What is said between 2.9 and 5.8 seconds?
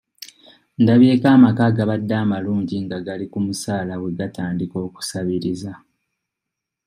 gali ku musaala bwe gatandika okusabiriza.